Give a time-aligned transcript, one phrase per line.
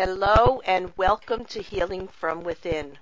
[0.00, 2.98] Hello and welcome to Healing from Within.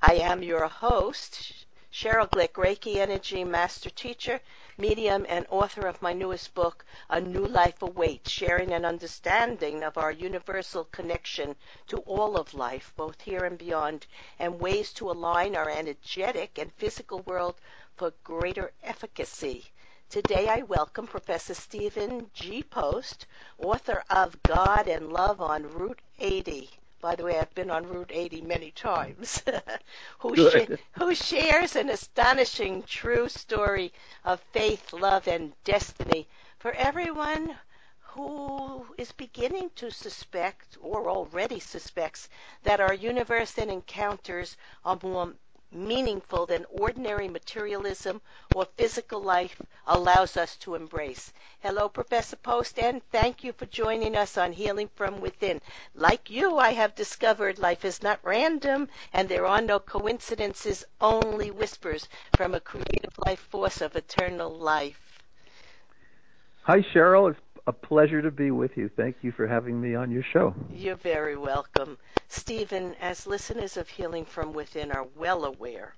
[0.00, 4.40] I am your host, Cheryl Glick, Reiki Energy Master Teacher,
[4.78, 9.98] medium, and author of my newest book, A New Life Awaits, sharing an understanding of
[9.98, 11.54] our universal connection
[11.88, 14.06] to all of life, both here and beyond,
[14.38, 17.56] and ways to align our energetic and physical world
[17.94, 19.70] for greater efficacy.
[20.12, 22.64] Today I welcome Professor Stephen G.
[22.64, 23.26] Post,
[23.58, 26.70] author of God and Love on Route 80.
[27.00, 29.42] By the way, I've been on Route 80 many times.
[30.20, 36.28] who, sh- who shares an astonishing true story of faith, love, and destiny
[36.60, 37.56] for everyone
[38.00, 42.30] who is beginning to suspect or already suspects
[42.64, 45.34] that our universe and encounters are more
[45.72, 48.20] meaningful than ordinary materialism
[48.54, 51.32] or physical life allows us to embrace.
[51.60, 55.60] Hello, Professor Post, and thank you for joining us on Healing from Within.
[55.94, 61.50] Like you, I have discovered life is not random and there are no coincidences, only
[61.50, 64.98] whispers from a creative life force of eternal life.
[66.62, 67.30] Hi, Cheryl.
[67.30, 68.88] It's a pleasure to be with you.
[68.88, 70.54] Thank you for having me on your show.
[70.68, 71.98] You're very welcome.
[72.28, 75.94] Stephen, as listeners of Healing from Within are well aware,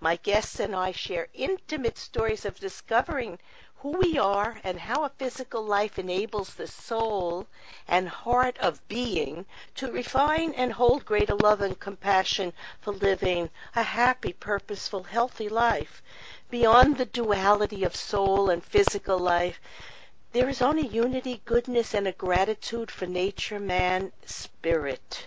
[0.00, 3.38] my guests and I share intimate stories of discovering
[3.76, 7.46] who we are and how a physical life enables the soul
[7.86, 9.46] and heart of being
[9.76, 16.02] to refine and hold greater love and compassion for living a happy, purposeful, healthy life.
[16.50, 19.60] Beyond the duality of soul and physical life,
[20.32, 25.26] there is only unity, goodness, and a gratitude for nature, man, spirit.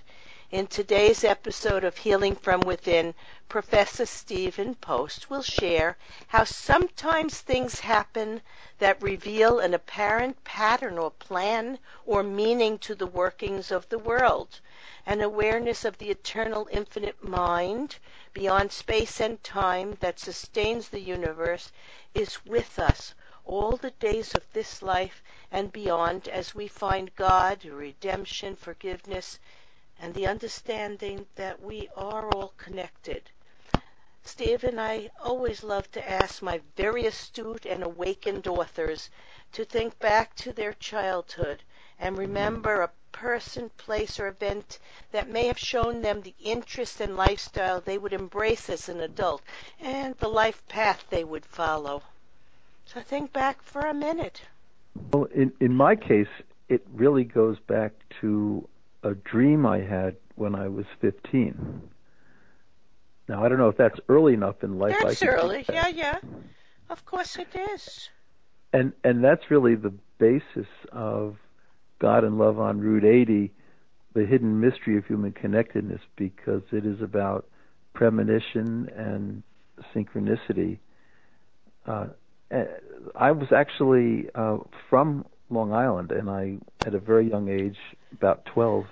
[0.52, 3.16] In today's episode of Healing from Within,
[3.49, 8.41] Professor Stephen Post will share how sometimes things happen
[8.77, 14.59] that reveal an apparent pattern or plan or meaning to the workings of the world.
[15.07, 17.95] An awareness of the eternal infinite mind
[18.33, 21.72] beyond space and time that sustains the universe
[22.13, 23.16] is with us
[23.46, 29.40] all the days of this life and beyond as we find God, redemption, forgiveness,
[30.00, 33.30] and the understanding that we are all connected.
[34.24, 39.09] Steve and I always love to ask my very astute and awakened authors
[39.51, 41.63] to think back to their childhood
[42.00, 44.80] and remember a person, place, or event
[45.12, 49.41] that may have shown them the interest and lifestyle they would embrace as an adult
[49.80, 52.01] and the life path they would follow.
[52.94, 54.41] So think back for a minute.
[55.13, 56.28] Well, in in my case,
[56.68, 58.68] it really goes back to
[59.03, 61.81] a dream I had when I was 15.
[63.30, 64.96] Now I don't know if that's early enough in life.
[65.01, 65.74] That's early, that.
[65.74, 66.18] yeah, yeah.
[66.90, 68.09] Of course it is.
[68.74, 71.38] And and that's really the basis of
[72.00, 73.51] God and Love on Route 80,
[74.13, 77.47] the hidden mystery of human connectedness, because it is about
[77.94, 79.44] premonition and
[79.96, 80.80] synchronicity.
[81.85, 82.07] Uh,
[83.16, 84.57] I was actually uh,
[84.89, 87.78] from Long Island, and I, at a very young age,
[88.12, 88.85] about 12,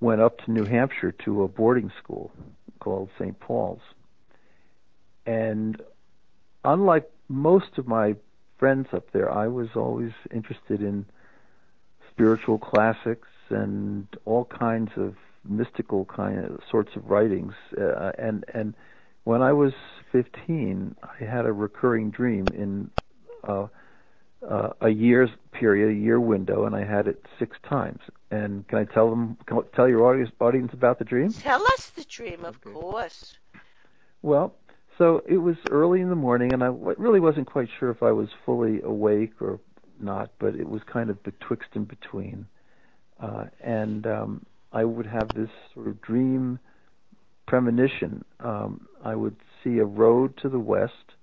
[0.00, 2.30] went up to New Hampshire to a boarding school
[2.80, 3.38] called St.
[3.40, 3.80] Paul's.
[5.24, 5.80] And
[6.64, 8.16] unlike most of my
[8.58, 11.06] friends up there, I was always interested in
[12.10, 17.54] spiritual classics and all kinds of mystical kind of sorts of writings.
[17.78, 18.74] Uh, and and
[19.26, 19.72] when I was
[20.12, 22.90] 15, I had a recurring dream in
[23.42, 23.66] uh,
[24.48, 27.98] uh, a year's period, a year window, and I had it six times.
[28.30, 31.32] And can I tell them, can I tell your audience, audience about the dream?
[31.32, 33.36] Tell us the dream, of course.
[34.22, 34.54] Well,
[34.96, 38.12] so it was early in the morning, and I really wasn't quite sure if I
[38.12, 39.58] was fully awake or
[39.98, 42.46] not, but it was kind of betwixt and between.
[43.18, 46.60] Uh, and um, I would have this sort of dream
[47.46, 48.24] premonition.
[48.40, 51.14] Um, I would see a road to the west.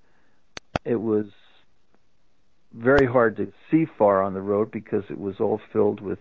[0.85, 1.25] It was
[2.73, 6.19] very hard to see far on the road because it was all filled with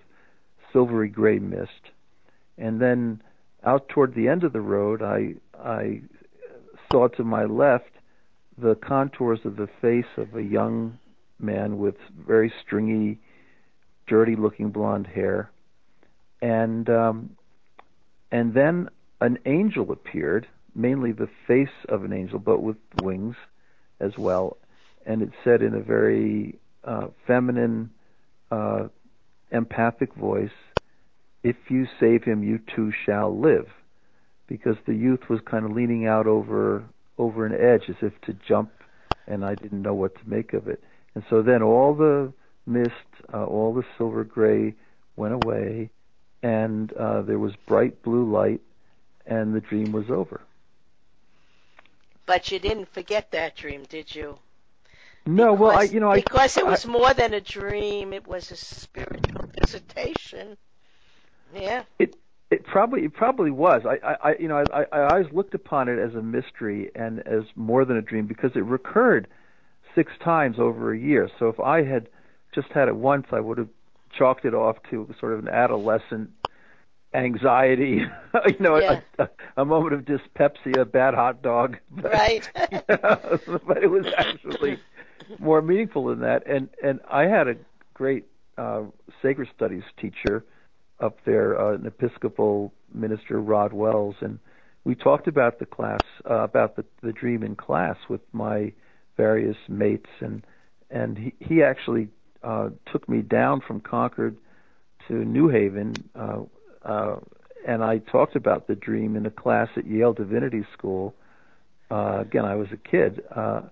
[0.73, 1.91] silvery gray mist.
[2.59, 3.23] And then
[3.65, 6.03] out toward the end of the road, I I
[6.91, 7.91] saw to my left
[8.59, 10.99] the contours of the face of a young
[11.39, 11.97] man with
[12.27, 13.19] very stringy,
[14.07, 15.51] dirty-looking blonde hair,
[16.41, 17.37] and um,
[18.31, 18.89] and then
[19.23, 23.37] an angel appeared, mainly the face of an angel, but with wings
[24.01, 24.57] as well.
[25.07, 27.91] And it said in a very uh, feminine,
[28.51, 28.89] uh,
[29.53, 30.51] empathic voice,
[31.45, 33.69] If you save him, you too shall live.
[34.49, 36.85] Because the youth was kind of leaning out over
[37.19, 38.73] over an edge as if to jump,
[39.27, 40.83] and I didn't know what to make of it.
[41.15, 42.33] And so then all the
[42.67, 42.91] mist,
[43.33, 44.75] uh, all the silver gray
[45.15, 45.91] went away,
[46.43, 48.61] and uh, there was bright blue light,
[49.27, 50.41] and the dream was over.
[52.27, 54.39] But you didn't forget that dream, did you?
[55.27, 57.41] No, because, well, I, you know, I because I, it was I, more than a
[57.41, 60.57] dream; it was a spiritual visitation.
[61.55, 61.85] Yeah.
[61.99, 62.17] It
[62.51, 63.83] it probably it probably was.
[63.87, 67.45] I, I you know I, I always looked upon it as a mystery and as
[67.55, 69.29] more than a dream because it recurred
[69.95, 71.31] six times over a year.
[71.39, 72.09] So if I had
[72.55, 73.69] just had it once, I would have
[74.17, 76.31] chalked it off to sort of an adolescent
[77.15, 78.03] anxiety,
[78.47, 79.01] you know, yeah.
[79.19, 79.29] a, a,
[79.59, 81.77] a moment of dyspepsia, a bad hot dog.
[81.91, 82.51] But, right.
[82.73, 84.79] you know, but it was actually
[85.39, 86.47] more meaningful than that.
[86.47, 87.55] And and I had a
[87.95, 88.27] great
[88.59, 88.83] uh,
[89.21, 90.45] sacred studies teacher
[91.01, 94.39] up there, uh, an Episcopal minister, Rod Wells, and
[94.85, 98.73] we talked about the class, uh, about the the dream in class with my
[99.17, 100.45] various mates, and
[100.91, 102.09] and he he actually
[102.43, 104.37] uh, took me down from Concord
[105.09, 106.41] to New Haven, uh,
[106.85, 107.17] uh,
[107.67, 111.15] and I talked about the dream in a class at Yale Divinity School.
[111.91, 113.63] Uh, again, I was a kid, uh,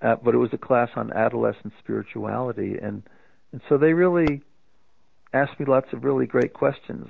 [0.00, 3.02] uh, but it was a class on adolescent spirituality, and
[3.52, 4.42] and so they really
[5.32, 7.08] asked me lots of really great questions.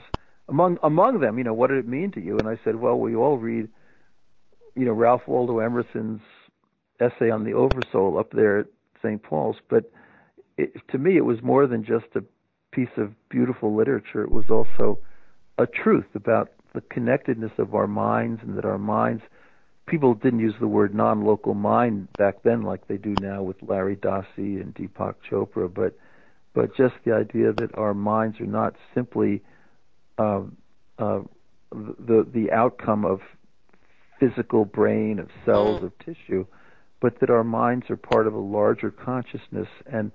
[0.49, 2.39] Among among them, you know, what did it mean to you?
[2.39, 3.69] And I said, well, we all read,
[4.75, 6.21] you know, Ralph Waldo Emerson's
[7.01, 8.67] essay on the Oversoul up there at
[9.03, 9.23] St.
[9.23, 9.91] Paul's, but
[10.57, 12.25] it, to me, it was more than just a
[12.73, 14.23] piece of beautiful literature.
[14.23, 14.99] It was also
[15.59, 19.23] a truth about the connectedness of our minds, and that our minds.
[19.87, 23.95] People didn't use the word non-local mind back then like they do now with Larry
[23.97, 25.97] Dossey and Deepak Chopra, but
[26.55, 29.43] but just the idea that our minds are not simply
[30.19, 30.43] uh,
[30.99, 31.21] uh,
[31.71, 33.21] the the outcome of
[34.19, 35.85] physical brain of cells mm.
[35.85, 36.47] of tissue,
[37.01, 40.11] but that our minds are part of a larger consciousness and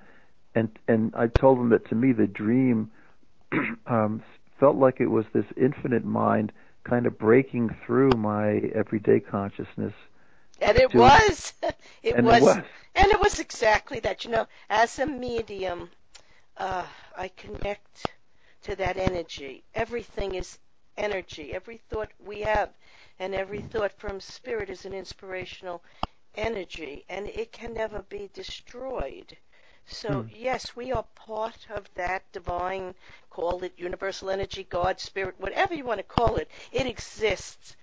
[0.56, 2.92] and and I told them that to me the dream
[3.88, 4.24] um,
[4.62, 6.54] felt like it was this infinite mind
[6.84, 9.94] kind of breaking through my everyday consciousness.
[10.62, 11.54] And it was.
[12.04, 12.42] It and was.
[12.42, 12.58] It was.
[12.96, 14.24] And it was exactly that.
[14.24, 15.90] You know, as a medium,
[16.58, 16.86] uh,
[17.18, 18.12] I connect
[18.64, 19.64] to that energy.
[19.76, 20.60] Everything is
[20.98, 21.54] energy.
[21.54, 22.70] Every thought we have
[23.20, 25.84] and every thought from spirit is an inspirational
[26.36, 29.38] energy, and it can never be destroyed.
[29.88, 30.30] So, hmm.
[30.36, 32.96] yes, we are part of that divine,
[33.30, 36.50] call it universal energy, God, spirit, whatever you want to call it.
[36.72, 37.76] It exists.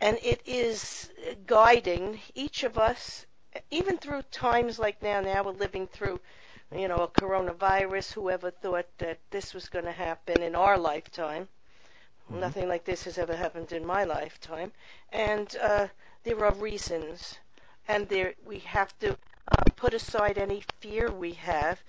[0.00, 1.10] And it is
[1.46, 3.26] guiding each of us,
[3.70, 5.20] even through times like now.
[5.20, 6.20] Now we're living through,
[6.74, 8.12] you know, a coronavirus.
[8.12, 11.48] Whoever thought that this was going to happen in our lifetime?
[12.30, 12.40] Mm-hmm.
[12.40, 14.72] Nothing like this has ever happened in my lifetime.
[15.12, 15.88] And uh,
[16.22, 17.38] there are reasons.
[17.88, 19.18] And there we have to
[19.50, 21.82] uh, put aside any fear we have,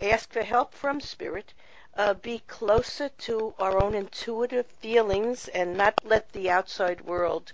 [0.00, 1.54] ask for help from Spirit,
[1.96, 7.52] uh, be closer to our own intuitive feelings, and not let the outside world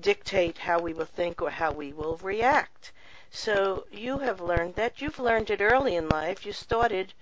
[0.00, 2.90] dictate how we will think or how we will react.
[3.30, 5.00] So you have learned that.
[5.00, 6.44] You've learned it early in life.
[6.44, 7.12] You started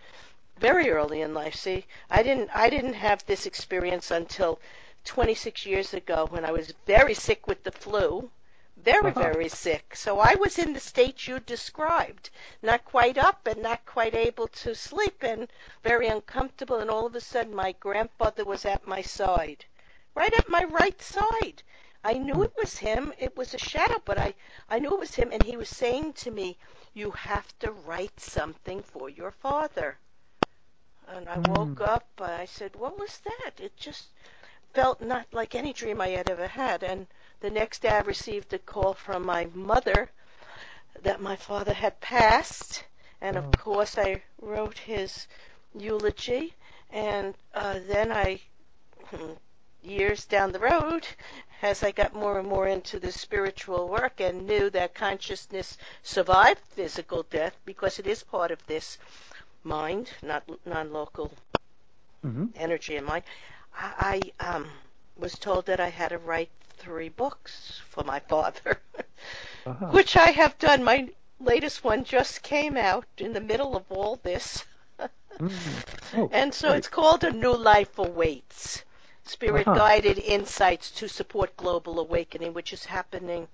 [0.58, 1.54] very early in life.
[1.54, 4.60] See, I didn't I didn't have this experience until
[5.04, 8.30] 26 years ago when I was very sick with the flu
[8.84, 9.20] very, uh-huh.
[9.20, 9.94] very sick.
[9.94, 12.30] So I was in the state you described,
[12.62, 15.48] not quite up and not quite able to sleep and
[15.84, 16.78] very uncomfortable.
[16.78, 19.64] And all of a sudden, my grandfather was at my side,
[20.14, 21.62] right at my right side.
[22.04, 23.12] I knew it was him.
[23.18, 24.34] It was a shadow, but I,
[24.68, 25.30] I knew it was him.
[25.30, 26.58] And he was saying to me,
[26.92, 29.98] You have to write something for your father.
[31.06, 31.56] And I mm.
[31.56, 32.08] woke up.
[32.20, 33.60] I said, What was that?
[33.60, 34.08] It just
[34.74, 36.82] felt not like any dream I had ever had.
[36.82, 37.06] And
[37.42, 40.08] the next day I received a call from my mother
[41.02, 42.84] that my father had passed,
[43.20, 43.50] and of oh.
[43.50, 45.26] course I wrote his
[45.76, 46.54] eulogy,
[46.90, 48.40] and uh, then I,
[49.06, 49.32] hmm,
[49.82, 51.04] years down the road,
[51.62, 56.60] as I got more and more into the spiritual work and knew that consciousness survived
[56.76, 58.98] physical death because it is part of this
[59.64, 61.32] mind, not non-local
[62.24, 62.46] mm-hmm.
[62.54, 63.24] energy in mind,
[63.76, 64.68] I, I um,
[65.16, 66.50] was told that I had to write
[66.82, 68.80] three books for my father,
[69.66, 69.86] uh-huh.
[69.86, 70.82] which I have done.
[70.82, 71.08] My
[71.38, 74.64] latest one just came out in the middle of all this.
[75.38, 75.52] mm.
[76.16, 76.78] oh, and so great.
[76.78, 78.84] it's called A New Life Awaits
[79.24, 79.78] Spirit uh-huh.
[79.78, 83.46] Guided Insights to Support Global Awakening, which is happening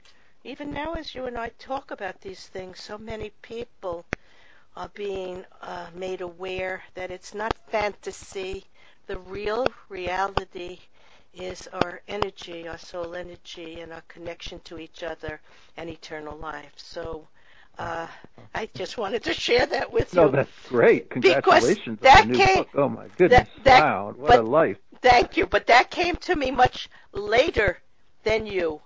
[0.44, 2.80] even now as you and I talk about these things.
[2.80, 4.06] So many people
[4.74, 8.64] are being uh, made aware that it's not fantasy,
[9.06, 10.78] the real reality
[11.44, 15.40] is our energy, our soul energy, and our connection to each other
[15.76, 16.72] and eternal life.
[16.76, 17.26] So
[17.78, 18.06] uh,
[18.54, 20.30] I just wanted to share that with No, you.
[20.30, 21.10] No, that's great.
[21.10, 22.68] Congratulations that on the new came- book.
[22.74, 23.48] Oh my goodness!
[23.56, 24.78] that- that- wow, what but- a life.
[25.00, 27.78] Thank you, but that came to me much later
[28.24, 28.80] than you.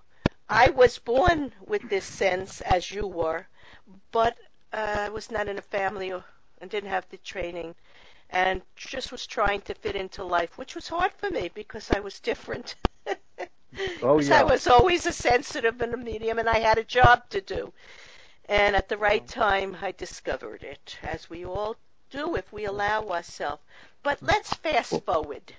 [0.47, 3.47] I was born with this sense, as you were,
[4.11, 4.37] but
[4.75, 6.23] uh, I was not in a family or,
[6.61, 7.75] and didn't have the training,
[8.33, 12.01] and just was trying to fit into life, which was hard for me because I
[12.01, 12.75] was different.
[14.03, 14.41] Oh, Because yeah.
[14.41, 17.73] I was always a sensitive and a medium, and I had a job to do.
[18.47, 19.33] And at the right oh.
[19.33, 21.77] time, I discovered it, as we all
[22.11, 22.73] do if we oh.
[22.73, 23.63] allow ourselves.
[24.03, 24.27] But hmm.
[24.27, 25.55] let's fast forward.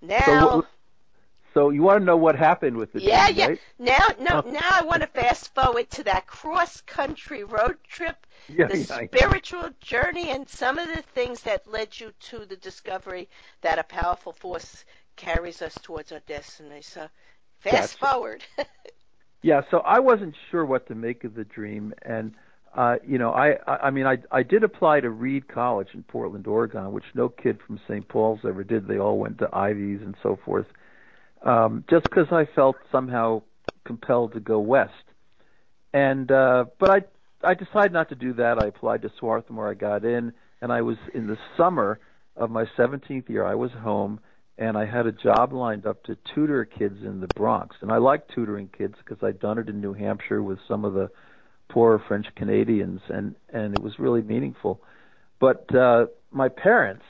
[0.00, 0.66] Now, So,
[1.56, 3.46] so you want to know what happened with the yeah, dream, yeah.
[3.46, 3.60] right?
[3.78, 8.76] Now, no, now I want to fast forward to that cross-country road trip, Yeah, the
[8.76, 9.06] yeah, yeah.
[9.06, 13.30] spiritual journey, and some of the things that led you to the discovery
[13.62, 14.84] that a powerful force
[15.16, 16.82] carries us towards our destiny.
[16.82, 17.08] So,
[17.60, 18.12] fast Gotcha.
[18.12, 18.44] forward.
[19.42, 22.34] Yeah, so I wasn't sure what to make of the dream, and
[22.74, 26.02] uh, you know, I, I, I mean, I, I did apply to Reed College in
[26.02, 28.06] Portland, Oregon, which no kid from St.
[28.08, 28.86] Paul's ever did.
[28.88, 30.66] They all went to Ivies and so forth,
[31.42, 33.42] um, just because I felt somehow
[33.84, 34.92] compelled to go west.
[35.92, 38.62] And uh, but I, I decided not to do that.
[38.62, 39.70] I applied to Swarthmore.
[39.70, 42.00] I got in, and I was in the summer
[42.36, 43.44] of my 17th year.
[43.44, 44.20] I was home,
[44.58, 47.76] and I had a job lined up to tutor kids in the Bronx.
[47.80, 50.92] And I like tutoring kids because I'd done it in New Hampshire with some of
[50.94, 51.10] the
[51.68, 54.80] poorer French Canadians, and and it was really meaningful.
[55.40, 57.04] But uh, my parents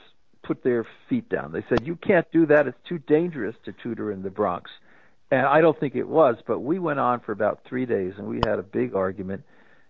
[0.47, 1.53] put their feet down.
[1.53, 2.67] They said, "You can't do that.
[2.67, 4.71] It's too dangerous to tutor in the Bronx."
[5.31, 8.29] And I don't think it was, but we went on for about three days, and
[8.29, 9.43] we had a big argument.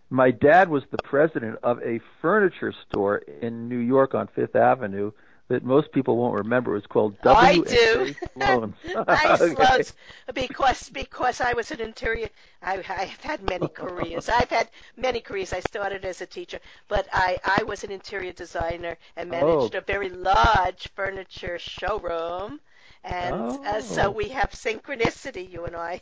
[0.08, 5.10] My dad was the president of a furniture store in New York on Fifth Avenue
[5.48, 6.72] that most people won't remember.
[6.72, 7.46] It was called W.
[7.46, 8.14] I do.
[8.36, 8.74] Sloan's.
[9.06, 9.54] nice Okay.
[9.70, 9.94] loans.
[10.34, 12.28] Because because I was an interior.
[12.62, 14.28] I, I've had many careers.
[14.28, 15.52] I've had many careers.
[15.52, 19.78] I started as a teacher, but I I was an interior designer and managed Oh.
[19.78, 22.60] a very large furniture showroom.
[23.04, 23.34] And
[23.64, 24.10] uh, so Oh.
[24.10, 26.00] we have synchronicity, you and I.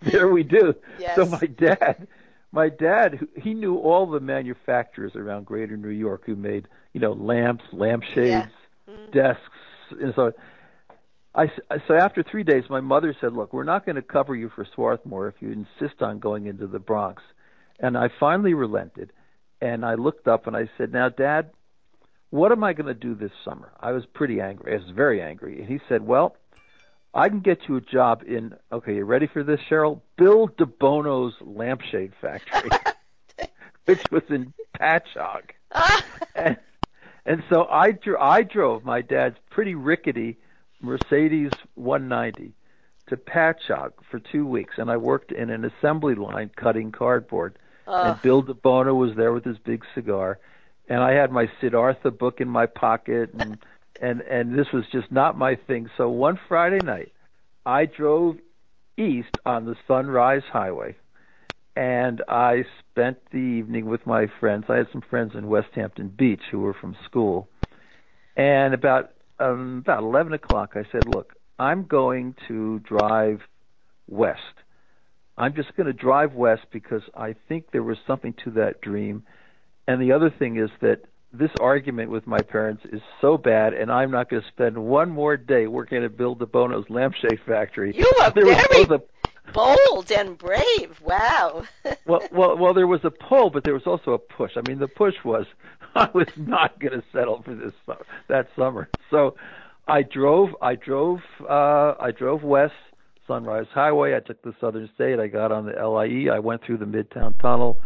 [0.00, 0.74] There we do.
[0.98, 1.14] Yes.
[1.16, 2.06] So my dad,
[2.52, 7.12] my dad, he knew all the manufacturers around Greater New York who made, you know,
[7.12, 8.50] lamps, lampshades.
[9.12, 9.42] Desks,
[9.90, 10.32] and so.
[11.34, 14.34] I s- so after three days, my mother said, "Look, we're not going to cover
[14.36, 17.22] you for Swarthmore if you insist on going into the Bronx."
[17.80, 19.12] And I finally relented,
[19.60, 21.50] and I looked up and I said, "Now, Dad,
[22.28, 24.74] what am I going to do this summer?" I was pretty angry.
[24.74, 26.36] I was very angry, and he said, "Well,
[27.14, 28.54] I can get you a job in.
[28.70, 30.02] Okay, you ready for this, Cheryl?
[30.18, 32.68] Bill DeBono's lampshade factory,
[33.86, 35.50] which was in Patchogue."
[36.34, 36.58] and,
[37.24, 40.38] and so I dro- I drove my dad's pretty rickety
[40.80, 42.52] Mercedes 190
[43.08, 47.58] to Patchogue for two weeks, and I worked in an assembly line cutting cardboard.
[47.86, 48.06] Ugh.
[48.06, 50.38] And Bill DeBono was there with his big cigar,
[50.88, 53.58] and I had my Siddhartha book in my pocket, and
[54.00, 55.90] and and this was just not my thing.
[55.96, 57.12] So one Friday night,
[57.66, 58.36] I drove
[58.96, 60.96] east on the Sunrise Highway,
[61.76, 64.64] and I spent the evening with my friends.
[64.68, 67.48] I had some friends in West Hampton Beach who were from school,
[68.36, 73.40] and about um, about eleven o'clock, I said, "Look, I'm going to drive
[74.08, 74.40] west.
[75.38, 79.24] I'm just going to drive west because I think there was something to that dream."
[79.88, 81.02] And the other thing is that
[81.32, 85.10] this argument with my parents is so bad, and I'm not going to spend one
[85.10, 87.96] more day working at Bill DeBono's lampshade factory.
[87.96, 88.84] You are there very
[89.52, 91.00] bold and brave.
[91.02, 91.64] Wow.
[92.06, 94.52] well, well, well, there was a pull, but there was also a push.
[94.56, 95.46] I mean, the push was
[95.94, 98.88] I was not going to settle for this su- that summer.
[99.10, 99.36] So
[99.86, 102.74] I drove, I drove, uh, I drove west
[103.26, 104.16] Sunrise Highway.
[104.16, 105.18] I took the Southern State.
[105.18, 106.32] I got on the LIE.
[106.32, 107.78] I went through the Midtown Tunnel,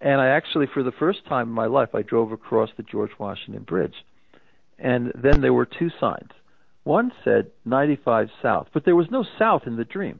[0.00, 3.12] and I actually, for the first time in my life, I drove across the George
[3.18, 3.94] Washington Bridge.
[4.78, 6.30] And then there were two signs.
[6.84, 10.18] One said 95 south, but there was no south in the dream.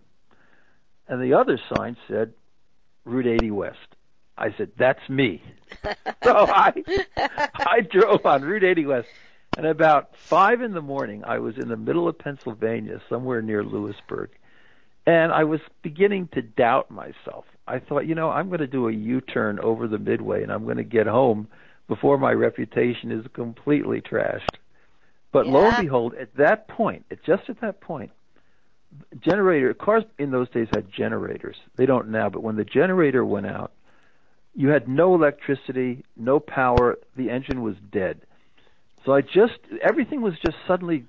[1.11, 2.33] And the other sign said
[3.05, 3.79] Route 80 west.
[4.39, 5.43] I said, "That's me."
[6.23, 6.73] so I
[7.55, 9.09] I drove on Route 80 west,
[9.57, 13.65] and about five in the morning, I was in the middle of Pennsylvania, somewhere near
[13.65, 14.31] Lewisburg,
[15.05, 17.45] and I was beginning to doubt myself.
[17.67, 20.65] I thought, you know, I'm going to do a U-turn over the Midway, and I'm
[20.65, 21.49] going to get home
[21.89, 24.59] before my reputation is completely trashed.
[25.33, 28.13] But lo and behold, at that point, at just at that point,
[29.21, 31.57] generator cars in those days had generators.
[31.77, 33.73] They don't now, but when the generator went out,
[34.55, 36.99] you had no electricity, no power.
[37.17, 38.21] The engine was dead.
[39.05, 41.05] So I just everything was just suddenly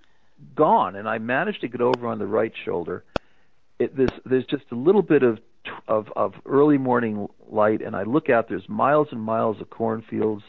[0.56, 3.04] gone, and I managed to get over on the right shoulder.
[3.80, 5.40] It, this, there's just a little bit of
[5.88, 8.48] of of early morning light, and I look out.
[8.48, 10.44] There's miles and miles of cornfields,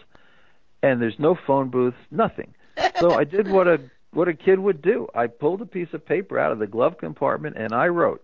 [0.83, 2.55] and there's no phone booth, nothing.
[2.99, 3.81] So I did what a
[4.13, 5.09] what a kid would do.
[5.15, 8.23] I pulled a piece of paper out of the glove compartment and I wrote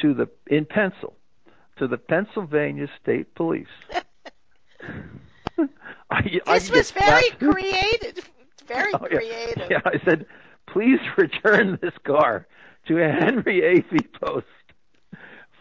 [0.00, 1.14] to the in pencil
[1.78, 3.66] to the Pennsylvania State Police.
[6.10, 8.28] I, this I was very creative.
[8.66, 9.16] Very oh, yeah.
[9.16, 9.70] creative.
[9.70, 10.26] Yeah, I said,
[10.66, 12.46] please return this car
[12.88, 13.76] to Henry A.
[13.92, 14.00] V.
[14.22, 14.46] Post,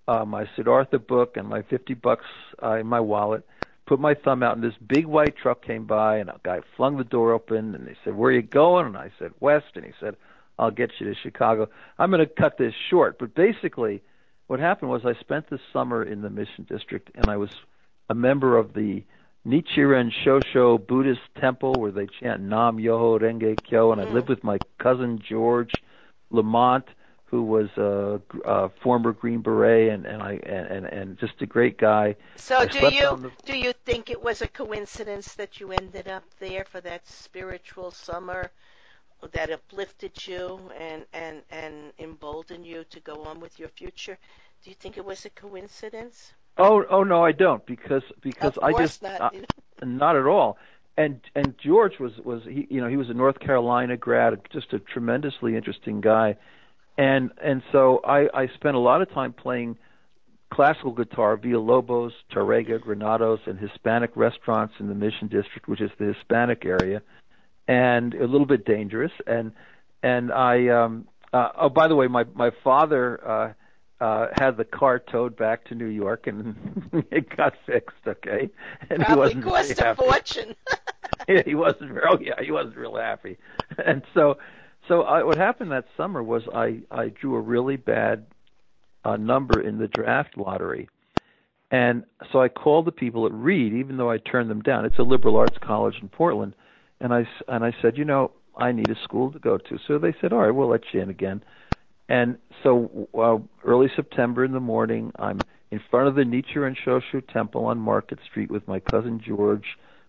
[0.08, 2.26] uh, my Siddhartha book, and my fifty bucks
[2.62, 3.44] uh, in my wallet.
[3.88, 6.98] Put my thumb out, and this big white truck came by, and a guy flung
[6.98, 9.84] the door open, and they said, "Where are you going?" And I said, "West," and
[9.84, 10.18] he said,
[10.60, 14.04] "I'll get you to Chicago." I'm going to cut this short, but basically,
[14.48, 17.50] what happened was I spent the summer in the Mission District, and I was
[18.10, 19.04] a member of the
[19.46, 24.34] Nichiren Shoshu Buddhist temple where they chant Nam Myoho Renge Kyo, and I lived mm-hmm.
[24.34, 25.74] with my cousin George
[26.30, 26.86] Lamont,
[27.26, 31.78] who was a, a former Green Beret and and I and and just a great
[31.78, 32.16] guy.
[32.36, 33.32] So I do you the...
[33.44, 37.92] do you think it was a coincidence that you ended up there for that spiritual
[37.92, 38.52] summer?
[39.32, 44.18] That uplifted you and, and, and emboldened you to go on with your future.
[44.64, 46.34] Do you think it was a coincidence?
[46.58, 49.30] Oh, oh no, I don't because because I just not, uh,
[49.84, 50.58] not at all.
[50.96, 54.72] And and George was was he you know he was a North Carolina grad, just
[54.74, 56.38] a tremendously interesting guy,
[56.98, 59.78] and and so I I spent a lot of time playing
[60.54, 66.14] classical guitar Villalobos, Tárrega, Granados, and Hispanic restaurants in the Mission District, which is the
[66.14, 67.02] Hispanic area,
[67.68, 69.12] and a little bit dangerous.
[69.28, 69.52] And
[70.02, 73.54] and I um uh, oh by the way, my my father uh
[74.04, 76.56] uh had the car towed back to New York and
[77.12, 78.50] it got fixed, okay?
[78.90, 80.56] And Probably he wasn't cost a fortune.
[81.28, 83.38] yeah, he wasn't oh yeah, he wasn't real happy.
[83.84, 84.38] And so
[84.88, 88.26] so I, what happened that summer was I I drew a really bad
[89.06, 90.90] uh number in the draft lottery.
[91.72, 94.86] And so I called the people at Reed, even though I turned them down.
[94.86, 96.54] It's a liberal arts college in Portland
[97.04, 99.78] and I and I said, you know, I need a school to go to.
[99.88, 101.44] So they said, all right, we'll let you in again.
[102.10, 103.38] And so uh,
[103.68, 108.20] early September in the morning, I'm in front of the Nichiren Shoshu Temple on Market
[108.30, 109.66] Street with my cousin George,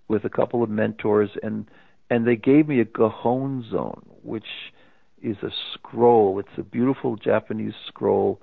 [0.09, 1.67] with a couple of mentors, and
[2.11, 4.45] and they gave me a Gohonzon, which
[5.21, 6.39] is a scroll.
[6.39, 8.41] It's a beautiful Japanese scroll,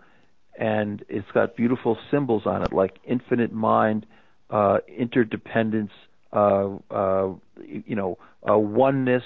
[0.60, 4.06] and it's got beautiful symbols on it like infinite mind,
[4.50, 5.92] uh, interdependence,
[6.34, 8.18] uh, uh, you know,
[8.50, 9.24] uh, oneness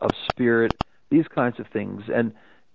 [0.00, 0.78] of spirit,
[1.10, 2.02] these kinds of things.
[2.14, 2.32] And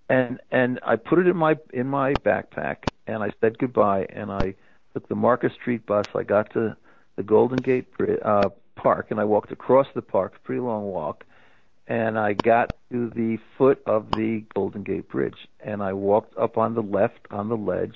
[0.09, 4.31] and and I put it in my in my backpack, and I said goodbye, and
[4.31, 4.55] I
[4.93, 6.07] took the Market Street bus.
[6.15, 6.75] I got to
[7.15, 7.87] the Golden Gate
[8.23, 11.23] uh, Park, and I walked across the park, pretty long walk,
[11.87, 16.57] and I got to the foot of the Golden Gate Bridge, and I walked up
[16.57, 17.95] on the left on the ledge,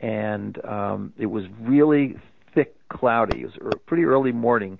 [0.00, 2.16] and um, it was really
[2.54, 3.42] thick, cloudy.
[3.42, 4.78] It was a pretty early morning,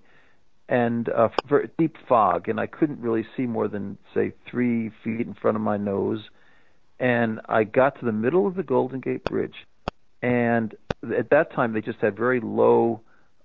[0.68, 5.26] and uh, for deep fog, and I couldn't really see more than say three feet
[5.26, 6.20] in front of my nose.
[6.98, 9.56] And I got to the middle of the Golden Gate Bridge,
[10.22, 10.74] and
[11.18, 13.00] at that time they just had very low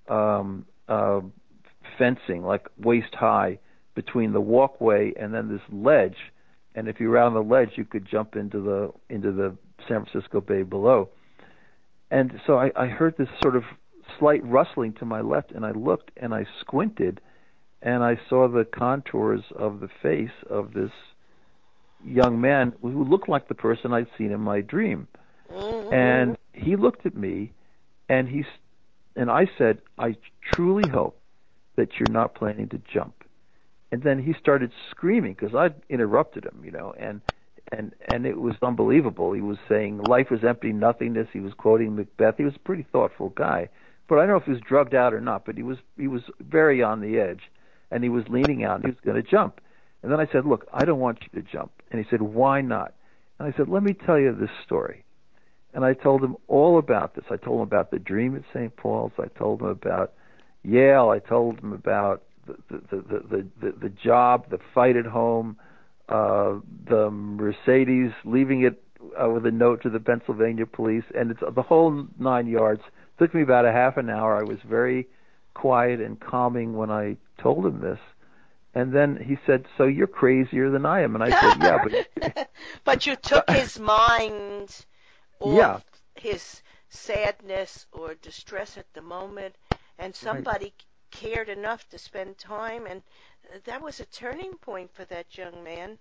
[0.08, 1.21] um, uh,
[1.97, 3.60] fencing, like waist high,
[3.95, 6.17] between the walkway and then this ledge.
[6.75, 10.06] And if you were on the ledge, you could jump into the into the San
[10.06, 11.10] Francisco Bay below.
[12.12, 13.63] And so I, I heard this sort of
[14.19, 17.21] slight rustling to my left, and I looked and I squinted,
[17.82, 20.91] and I saw the contours of the face of this
[22.06, 25.08] young man who looked like the person I'd seen in my dream.
[25.51, 25.93] Mm-hmm.
[25.93, 27.53] And he looked at me,
[28.10, 28.45] and he
[29.15, 30.15] and I said, "I
[30.53, 31.19] truly hope
[31.75, 33.23] that you're not planning to jump."
[33.91, 37.21] And then he started screaming because I interrupted him, you know, and
[37.71, 39.32] and and it was unbelievable.
[39.32, 41.27] He was saying life is empty nothingness.
[41.32, 42.36] He was quoting Macbeth.
[42.38, 43.69] He was a pretty thoughtful guy
[44.08, 45.46] but I don't know if he was drugged out or not.
[45.46, 47.41] But he was he was very on the edge,
[47.91, 48.78] and he was leaning out.
[48.78, 49.62] And he was going to jump,
[50.02, 52.62] and then I said, "Look, I don't want you to jump." And he said, "Why
[52.62, 52.93] not?"
[53.39, 55.04] And I said, "Let me tell you this story."
[55.74, 57.26] And I told him all about this.
[57.30, 58.76] I told him about the dream at St.
[58.76, 59.12] Paul's.
[59.20, 60.13] I told him about
[60.63, 61.10] Yale.
[61.10, 65.58] I told him about the the the the, the, the job, the fight at home,
[66.10, 66.56] uh,
[66.89, 68.82] the Mercedes leaving it
[69.22, 72.82] uh, with a note to the Pennsylvania police, and it's the whole nine yards
[73.17, 74.38] took me about a half an hour.
[74.38, 75.08] I was very
[75.53, 77.99] quiet and calming when I told him this,
[78.73, 81.93] And then he said, "So you're crazier than I am." And I said, "Yeah, but
[82.84, 84.86] but you took his mind
[85.39, 85.80] off Yeah.
[86.15, 89.56] his sadness or distress at the moment,
[89.97, 90.73] and somebody
[91.12, 93.03] cared enough to spend time, and
[93.65, 95.97] that was a turning point for that young man.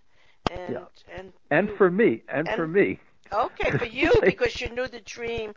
[0.49, 0.87] And Yeah.
[1.09, 3.01] and and you- for me, and, for me,
[3.33, 5.55] okay for you because you knew the dream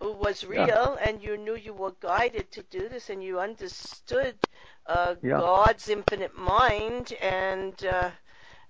[0.00, 1.06] was real Yeah.
[1.06, 4.36] and you knew you were guided to do this and you understood
[4.86, 5.40] uh, Yeah.
[5.40, 8.10] God's infinite mind and uh,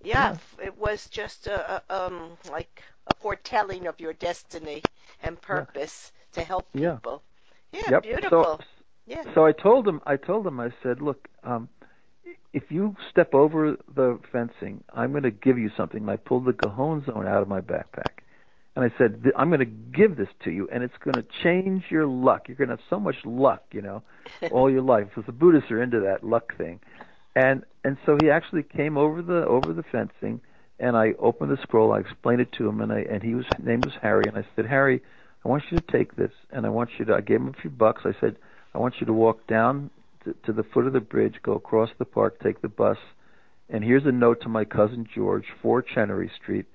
[0.02, 0.36] yeah, Yeah.
[0.62, 4.82] it was just a, a, um like a foretelling of your destiny
[5.22, 7.22] and purpose to help people.
[7.72, 8.02] Yeah, yep.
[8.02, 8.58] beautiful.
[8.58, 8.60] So
[9.06, 9.24] yeah.
[9.34, 11.68] So I told him, I told him, I said, look, um,
[12.52, 16.00] if you step over the fencing, I'm going to give you something.
[16.02, 18.22] And I pulled the Gohonzon out of my backpack,
[18.76, 21.84] and I said, I'm going to give this to you, and it's going to change
[21.90, 22.48] your luck.
[22.48, 24.02] You're going to have so much luck, you know,
[24.52, 25.06] all your life.
[25.08, 26.80] Because the Buddhists are into that luck thing,
[27.34, 30.40] and and so he actually came over the over the fencing,
[30.78, 31.92] and I opened the scroll.
[31.92, 34.36] I explained it to him, and I and he was his name was Harry, and
[34.36, 35.02] I said, Harry,
[35.44, 37.14] I want you to take this, and I want you to.
[37.14, 38.02] I gave him a few bucks.
[38.04, 38.36] I said,
[38.74, 39.90] I want you to walk down
[40.24, 42.98] to, to the foot of the bridge, go across the park, take the bus,
[43.68, 46.66] and here's a note to my cousin George, 4 Chenery Street.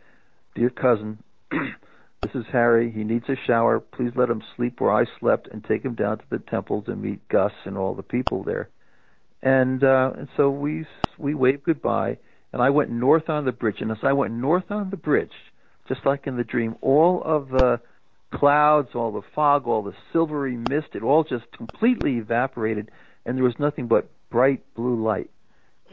[0.56, 1.20] Dear cousin,
[1.52, 2.92] this is Harry.
[2.92, 3.80] He needs a shower.
[3.80, 6.96] Please let him sleep where I slept and take him down to the temple to
[6.96, 8.70] meet Gus and all the people there.
[9.42, 10.86] And uh, and so we
[11.18, 12.18] we waved goodbye,
[12.52, 13.78] and I went north on the bridge.
[13.82, 15.34] And as I went north on the bridge,
[15.88, 17.80] just like in the dream, all of the
[18.34, 22.90] clouds, all the fog, all the silvery mist, it all just completely evaporated,
[23.26, 25.30] and there was nothing but bright blue light.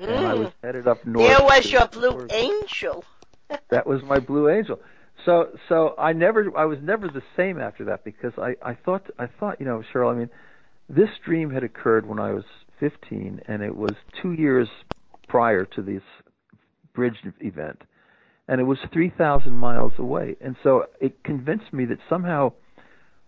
[0.01, 0.53] And I was Mm.
[0.65, 1.29] headed up north.
[1.29, 3.05] There was your blue towards- angel.
[3.69, 4.81] that was my blue angel.
[5.25, 9.09] So so I never I was never the same after that because I I thought
[9.19, 10.31] I thought you know Cheryl I mean
[10.89, 12.45] this dream had occurred when I was
[12.81, 14.69] 15 and it was 2 years
[15.29, 16.03] prior to this
[16.95, 17.83] bridge event.
[18.49, 20.37] And it was 3000 miles away.
[20.41, 22.53] And so it convinced me that somehow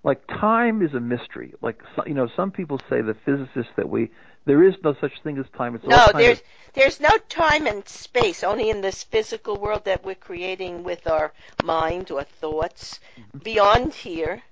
[0.05, 4.11] like time is a mystery like you know some people say the physicists that we
[4.47, 7.87] there is no such thing as time it's No, there's of, there's no time and
[7.89, 13.01] space, only in this physical world that we're creating with our mind or thoughts.
[13.19, 13.39] Mm-hmm.
[13.39, 14.43] Beyond here,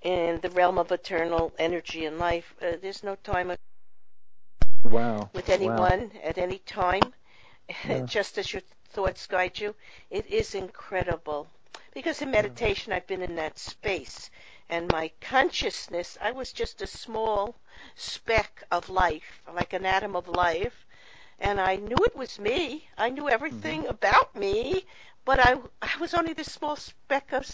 [0.00, 3.54] in the realm of eternal energy and life, uh, there's no time
[4.84, 5.54] wow with wow.
[5.54, 7.02] anyone at any time.
[7.88, 8.04] Yeah.
[8.04, 9.74] Just as your thoughts guide you,
[10.10, 11.46] it is incredible.
[11.94, 14.30] Because in meditation, I've been in that space,
[14.72, 17.56] and my consciousness, I was just a small
[17.96, 20.86] speck of life, like an atom of life,
[21.38, 22.88] and I knew it was me.
[22.98, 24.86] I knew everything about me,
[25.24, 27.46] but I, I was only this small speck of,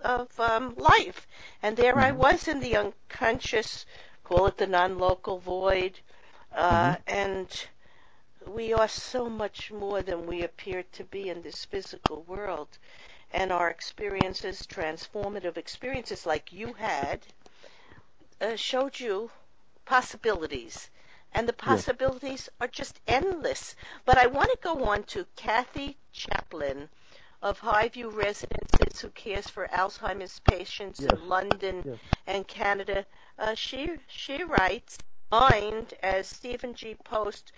[0.00, 1.26] of um, life,
[1.62, 2.18] and there I Mhm.
[2.18, 3.86] was in the unconscious,
[4.24, 6.00] call it the non-local void,
[6.52, 7.68] uh, and
[8.46, 12.78] we are so much more than we appear to be in this physical world.
[13.32, 17.26] And our experiences, transformative experiences like you had,
[18.40, 19.30] uh, showed you
[19.84, 20.90] possibilities.
[21.32, 23.76] And the possibilities are just endless.
[24.04, 26.88] But I want to go on to Kathy Chaplin
[27.42, 31.12] of Highview Residences, who cares for Alzheimer's patients Yes.
[31.12, 31.98] in London Yes.
[32.26, 33.06] and Canada.
[33.38, 34.98] Uh, she she writes,
[35.30, 36.94] mind, as Stephen G.
[37.04, 37.52] Post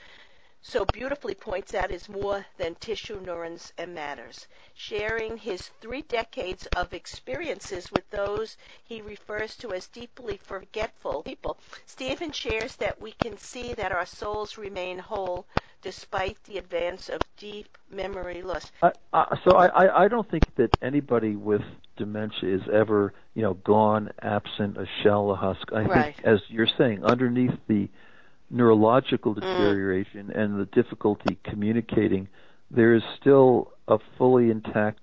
[0.62, 4.46] so beautifully points out, is more than tissue, neurons, and matters.
[4.74, 11.58] Sharing his three decades of experiences with those he refers to as deeply forgetful people,
[11.86, 15.46] Stephen shares that we can see that our souls remain whole
[15.82, 18.70] despite the advance of deep memory loss.
[18.82, 21.62] I, I, so I, I, don't think that anybody with
[21.96, 25.72] dementia is ever, you know, gone, absent, a shell, a husk.
[25.72, 26.14] I Right.
[26.14, 27.88] think, as you're saying, underneath the
[28.50, 32.28] neurological deterioration and the difficulty communicating,
[32.70, 34.98] there is still a fully intact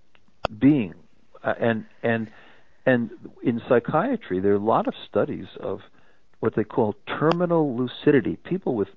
[0.60, 0.94] being,
[1.44, 2.30] uh, and and
[2.86, 3.10] and
[3.44, 5.80] in psychiatry, there are a lot of studies of
[6.40, 8.38] what they call terminal lucidity.
[8.38, 8.88] People with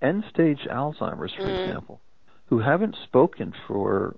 [0.00, 1.66] end-stage Alzheimer's, for Mm.
[1.66, 2.00] example,
[2.46, 4.14] who haven't spoken for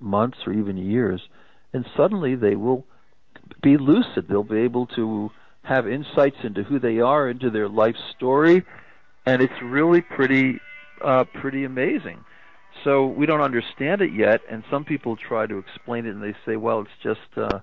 [0.00, 1.28] months or even years,
[1.72, 2.84] and suddenly they will
[3.62, 4.26] be lucid.
[4.28, 5.30] They'll be able to
[5.68, 8.64] have insights into who they are, into their life story,
[9.26, 10.60] and it's really pretty,
[11.04, 12.24] uh, pretty amazing.
[12.84, 16.34] So we don't understand it yet, and some people try to explain it, and they
[16.46, 17.60] say, "Well, it's just, uh,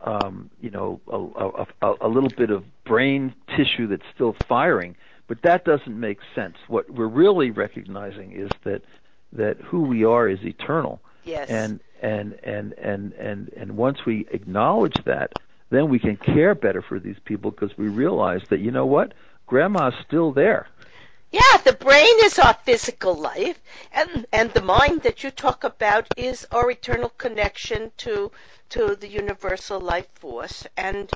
[0.00, 4.96] um, you know, a, a, a, a little bit of brain tissue that's still firing."
[5.28, 6.56] But that doesn't make sense.
[6.68, 8.82] What we're really recognizing is that
[9.32, 11.50] that who we are is eternal, Yes.
[11.50, 15.32] and and and and and and once we acknowledge that,
[15.70, 19.12] then we can care better for these people because we realize that you know what,
[19.46, 20.68] Grandma's still there.
[21.32, 23.60] Yeah, the brain is our physical life,
[23.92, 28.30] and and the mind that you talk about is our eternal connection to
[28.70, 31.10] to the universal life force, and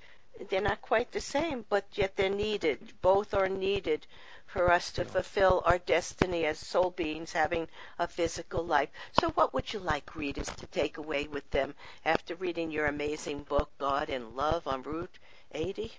[0.49, 2.79] they're not quite the same, but yet they're needed.
[3.03, 4.07] Both are needed
[4.53, 8.89] for us to fulfill our destiny as soul beings having a physical life.
[9.13, 13.45] So, what would you like readers to take away with them after reading your amazing
[13.45, 15.19] book, God and Love, on Route
[15.53, 15.93] 80?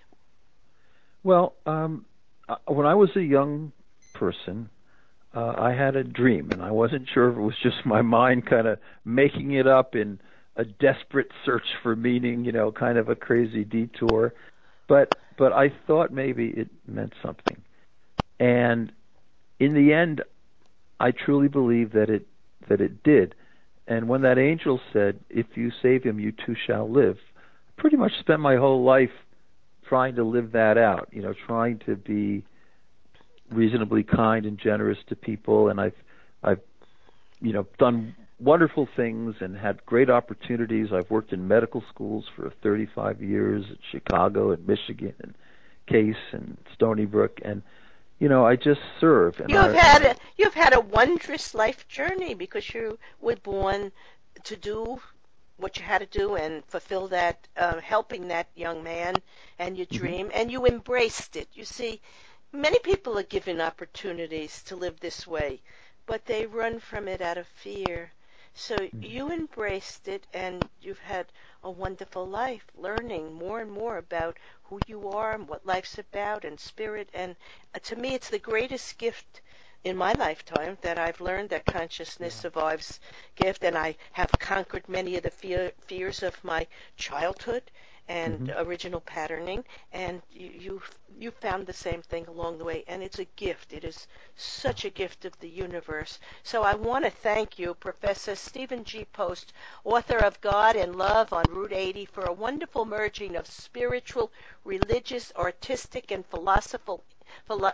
[1.22, 2.04] Well, um,
[2.48, 3.72] uh, when I was a young
[4.12, 4.68] person,
[5.34, 8.46] uh, I had a dream, and I wasn't sure if it was just my mind
[8.46, 10.20] kind of making it up in
[10.56, 14.34] a desperate search for meaning, you know, kind of a crazy detour.
[14.88, 17.62] But but I thought maybe it meant something.
[18.42, 18.90] And
[19.60, 20.22] in the end,
[20.98, 22.26] I truly believe that it
[22.66, 23.36] that it did.
[23.86, 27.96] And when that angel said, "If you save him, you too shall live," I pretty
[27.96, 29.12] much spent my whole life
[29.84, 31.08] trying to live that out.
[31.12, 32.42] You know, trying to be
[33.48, 36.02] reasonably kind and generous to people, and I've
[36.42, 36.62] I've
[37.40, 40.92] you know done wonderful things and had great opportunities.
[40.92, 45.32] I've worked in medical schools for 35 years at Chicago and Michigan and
[45.86, 47.62] Case and Stony Brook and
[48.22, 49.40] you know, I just serve.
[49.40, 53.90] And you've I, had a, you've had a wondrous life journey because you were born
[54.44, 55.00] to do
[55.56, 59.16] what you had to do and fulfill that, uh, helping that young man
[59.58, 60.04] and your mm-hmm.
[60.04, 60.38] dream, mm-hmm.
[60.38, 61.48] and you embraced it.
[61.52, 62.00] You see,
[62.52, 65.60] many people are given opportunities to live this way,
[66.06, 68.12] but they run from it out of fear.
[68.54, 74.38] So you embraced it, and you've had a wonderful life, learning more and more about
[74.64, 77.10] who you are and what life's about and spirit.
[77.14, 77.36] And
[77.74, 79.42] uh, to me, it's the greatest gift
[79.84, 82.40] in my lifetime that I've learned that consciousness yeah.
[82.42, 83.00] survives
[83.36, 87.70] gift, and I have conquered many of the fear, fears of my childhood
[88.08, 88.68] and mm-hmm.
[88.68, 90.82] original patterning, and you, you
[91.18, 93.72] you found the same thing along the way, and it's a gift.
[93.72, 96.18] It is such a gift of the universe.
[96.42, 99.04] So I want to thank you, Professor Stephen G.
[99.04, 99.52] Post,
[99.84, 104.32] author of God and Love on Route 80, for a wonderful merging of spiritual,
[104.64, 107.04] religious, artistic, and philosophical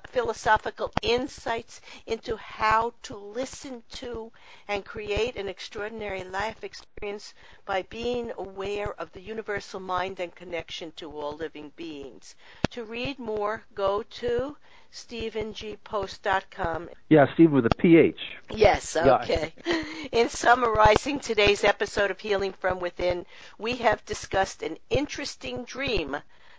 [0.06, 4.30] philosophical insights into how to listen to
[4.68, 10.92] and create an extraordinary life experience by being aware of the universal mind and connection
[10.92, 12.34] to all living beings.
[12.70, 14.56] To read more, go to
[14.92, 16.88] StephenGPost.com.
[17.08, 18.20] Yeah, Steve with a PH.
[18.50, 19.52] Yes, okay.
[19.66, 19.82] Yeah.
[20.12, 23.26] In summarizing today's episode of Healing from Within,
[23.58, 26.16] we have discussed an interesting dream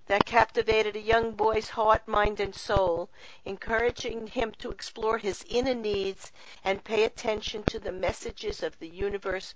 [0.10, 3.12] that captivated a young boy's heart, mind, and soul,
[3.46, 6.32] encouraging him to explore his inner needs
[6.66, 9.54] and pay attention to the messages of the universe,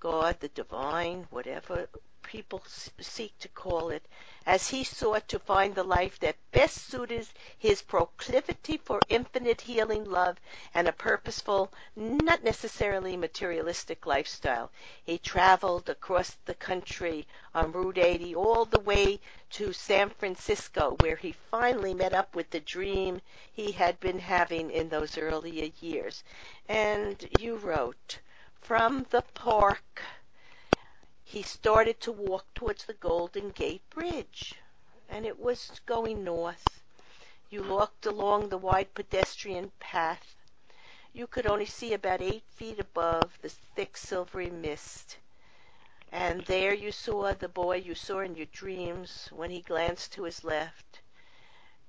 [0.00, 1.88] God, the divine, whatever
[2.22, 2.62] people
[2.98, 4.08] seek to call it,
[4.46, 7.26] as he sought to find the life that best suited
[7.58, 10.36] his proclivity for infinite healing love
[10.72, 14.70] and a purposeful, not necessarily materialistic lifestyle.
[15.04, 19.18] He traveled across the country on Route 80 all the way
[19.50, 23.20] to San Francisco, where he finally met up with the dream
[23.52, 26.22] he had been having in those earlier years.
[26.68, 28.20] And you wrote,
[28.60, 30.02] From the park
[31.28, 34.54] he started to walk towards the Golden Gate Bridge,
[35.08, 36.80] and it was going north.
[37.50, 40.36] You walked along the wide pedestrian path.
[41.12, 45.18] You could only see about eight feet above the thick silvery mist.
[46.12, 50.22] And there you saw the boy you saw in your dreams when he glanced to
[50.22, 51.00] his left.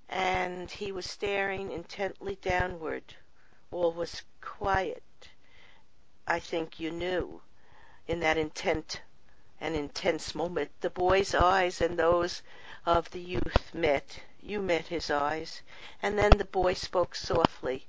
[0.09, 3.13] And he was staring intently downward.
[3.69, 5.29] All was quiet.
[6.25, 7.43] I think you knew
[8.07, 9.01] in that intent
[9.61, 10.71] an intense moment.
[10.81, 12.43] The boy's eyes and those
[12.85, 14.21] of the youth met.
[14.41, 15.61] You met his eyes.
[16.01, 17.87] And then the boy spoke softly.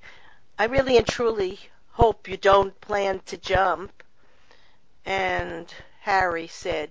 [0.58, 1.60] I really and truly
[1.92, 4.02] hope you don't plan to jump.
[5.04, 6.90] And Harry said,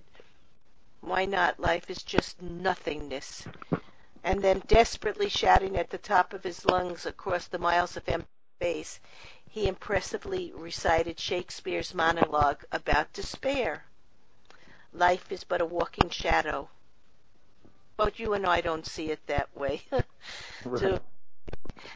[1.00, 1.60] Why not?
[1.60, 3.46] Life is just nothingness.
[4.24, 8.28] And then, desperately shouting at the top of his lungs across the miles of empty
[8.58, 9.00] space,
[9.48, 13.84] he impressively recited Shakespeare's monologue about despair.
[14.92, 16.68] Life is but a walking shadow.
[17.96, 19.82] But you and I don't see it that way.
[20.64, 20.80] right.
[20.80, 21.00] so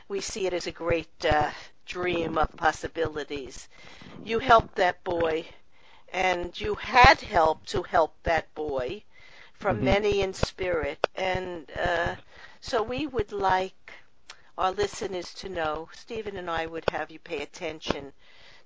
[0.09, 1.51] we see it as a great uh,
[1.87, 3.69] dream of possibilities.
[4.25, 5.47] You helped that boy,
[6.13, 9.03] and you had help to help that boy
[9.55, 9.85] from mm-hmm.
[9.87, 11.07] many in spirit.
[11.15, 12.17] And uh,
[12.61, 13.93] so we would like
[14.59, 18.13] our listeners to know, Stephen and I would have you pay attention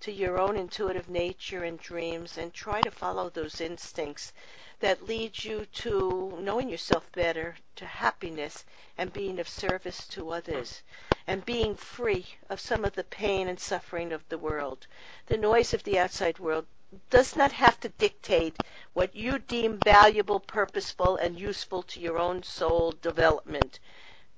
[0.01, 4.33] to your own intuitive nature and dreams and try to follow those instincts
[4.81, 8.65] that lead you to knowing yourself better, to happiness,
[8.99, 10.83] and being of service to others.
[11.27, 14.87] and being free of some of the pain and suffering of the world.
[15.27, 16.67] The noise of the outside world
[17.11, 18.61] does not have to dictate
[18.93, 23.81] what you deem valuable, purposeful, and useful to your own soul development.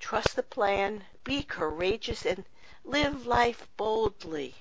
[0.01, 2.44] Trust the plan, be courageous, and
[2.85, 4.55] live life boldly.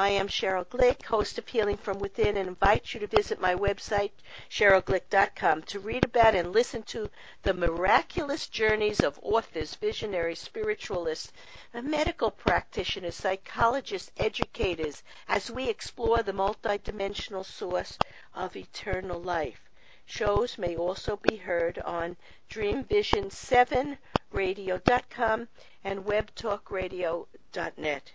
[0.00, 3.56] I am Cheryl Glick, host of Healing from Within, and invite you to visit my
[3.56, 4.12] website,
[4.48, 7.10] CherylGlick.com, to read about and listen to
[7.42, 11.32] the miraculous journeys of authors, visionaries, spiritualists,
[11.74, 17.98] medical practitioners, psychologists, educators, as we explore the multidimensional source
[18.34, 19.68] of eternal life.
[20.06, 22.16] Shows may also be heard on
[22.50, 25.48] DreamVision7radio.com
[25.82, 28.12] and WebTalkRadio.net.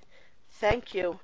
[0.49, 1.19] Thank you.